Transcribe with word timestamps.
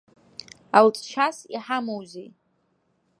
Алҵшьас 0.77 1.37
иҳамоузеи? 1.55 2.29